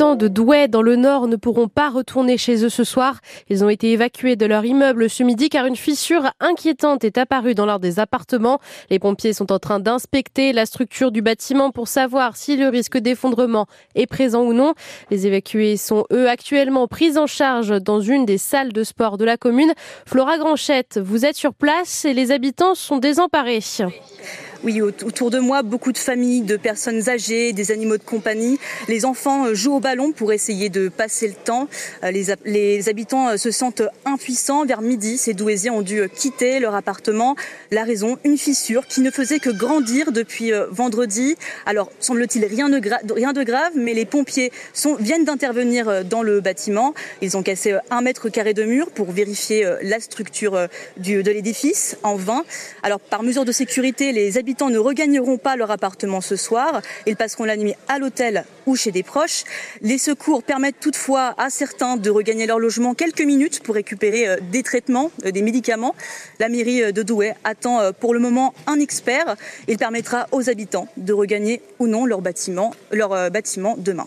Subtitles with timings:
[0.00, 3.20] habitants de Douai dans le Nord ne pourront pas retourner chez eux ce soir.
[3.50, 7.54] Ils ont été évacués de leur immeuble ce midi car une fissure inquiétante est apparue
[7.54, 8.60] dans l'un des appartements.
[8.88, 12.96] Les pompiers sont en train d'inspecter la structure du bâtiment pour savoir si le risque
[12.96, 14.72] d'effondrement est présent ou non.
[15.10, 19.26] Les évacués sont eux actuellement pris en charge dans une des salles de sport de
[19.26, 19.74] la commune.
[20.06, 23.60] Flora Granchette, vous êtes sur place et les habitants sont désemparés.
[24.62, 28.58] Oui, autour de moi, beaucoup de familles, de personnes âgées, des animaux de compagnie.
[28.88, 31.66] Les enfants euh, jouent au ballon pour essayer de passer le temps.
[32.04, 34.66] Euh, les, habitants euh, se sentent impuissants.
[34.66, 37.36] Vers midi, ces Douaisiens ont dû quitter leur appartement.
[37.70, 41.36] La raison, une fissure qui ne faisait que grandir depuis vendredi.
[41.64, 42.68] Alors, semble-t-il, rien,
[43.14, 44.52] rien, de grave, mais les pompiers
[44.98, 46.92] viennent d'intervenir dans le bâtiment.
[47.22, 51.96] Ils ont cassé un mètre carré de mur pour vérifier la structure du, de l'édifice
[52.02, 52.44] en vain.
[52.82, 56.82] Alors, par mesure de sécurité, les habitants ne regagneront pas leur appartement ce soir.
[57.06, 59.42] Ils passeront la nuit à l'hôtel ou chez des proches.
[59.82, 64.36] Les secours permettent toutefois à certains de regagner leur logement quelques minutes pour récupérer euh,
[64.52, 65.94] des traitements, euh, des médicaments.
[66.38, 69.34] La mairie euh, de Douai attend pour le moment un expert.
[69.66, 74.06] Il permettra aux habitants de regagner ou non leur bâtiment, leur bâtiment demain.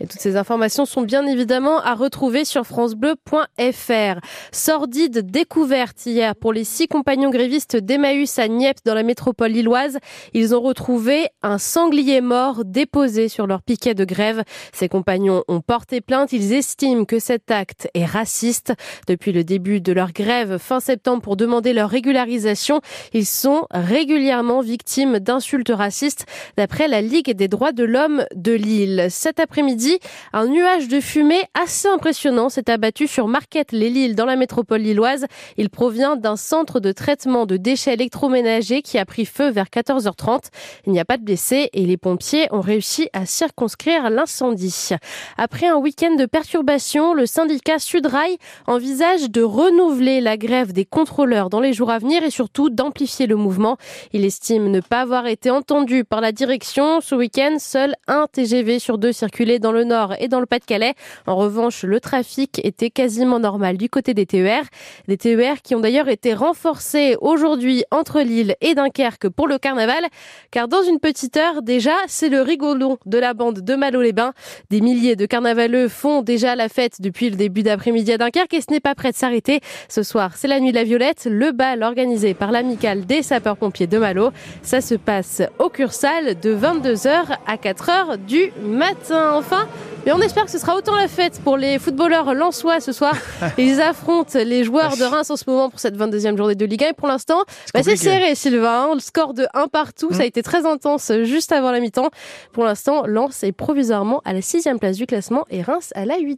[0.00, 4.20] Et toutes ces informations sont bien évidemment à retrouver sur francebleu.fr.
[4.50, 9.98] Sordide découverte hier pour les six compagnons grévistes d'Emmaüs à Nieppe dans la métropole lilloise.
[10.32, 14.42] Ils ont retrouvé un sanglier mort déposé sur leur piquet de grève.
[14.72, 16.32] Ces compagnons ont porté plainte.
[16.32, 18.72] Ils estiment que cet acte est raciste.
[19.06, 22.80] Depuis le début de leur grève fin septembre pour demander leur régularisation,
[23.12, 29.08] ils sont régulièrement victimes d'insultes racistes d'après la Ligue des droits de l'homme de Lille.
[29.10, 29.98] Cet après-midi,
[30.32, 35.26] un nuage de fumée assez impressionnant s'est abattu sur Marquette-les-Lilles dans la métropole lilloise.
[35.56, 40.48] Il provient d'un centre de traitement de déchets électroménagers qui a pris feu vers 14h30.
[40.86, 44.90] Il n'y a pas de blessés et les pompiers ont réussi à circonscrire l'incendie.
[45.36, 48.36] Après un week-end de perturbations, le syndicat Sudrail
[48.66, 53.26] envisage de renouveler la grève des contrôleurs dans les jours à venir et surtout d'amplifier
[53.26, 53.76] le mouvement.
[54.12, 57.00] Il estime ne pas avoir été entendu par la direction.
[57.00, 60.94] Ce week-end, seul un TGV sur deux circulait dans le nord et dans le Pas-de-Calais.
[61.26, 64.62] En revanche, le trafic était quasiment normal du côté des TER.
[65.08, 70.04] Des TER qui ont d'ailleurs été renforcés aujourd'hui entre Lille et Dunkerque pour le carnaval,
[70.50, 74.32] car dans une petite heure déjà, c'est le rigolon de la bande de Malo-les-Bains.
[74.70, 78.60] Des milliers de carnavaleux font déjà la fête depuis le début d'après-midi à Dunkerque et
[78.60, 79.60] ce n'est pas prêt de s'arrêter.
[79.88, 83.86] Ce soir, c'est la nuit de la Violette, le bal organisé par l'amicale des sapeurs-pompiers
[83.86, 84.30] de Malo.
[84.62, 89.32] Ça se passe au Cursal de 22h à 4h du matin.
[89.34, 89.68] Enfin,
[90.04, 93.14] mais on espère que ce sera autant la fête pour les footballeurs lensois ce soir.
[93.58, 96.84] Ils affrontent les joueurs de Reims en ce moment pour cette 22e journée de Ligue
[96.84, 96.88] 1.
[96.88, 97.42] Et pour l'instant,
[97.74, 98.94] c'est bah, serré, Sylvain.
[98.94, 100.28] Le score de 1 partout, ça a mm.
[100.28, 102.10] été très intense juste avant la mi-temps.
[102.52, 106.18] Pour l'instant, Lens est provisoirement à la 6 place du classement et Reims à la
[106.18, 106.32] 8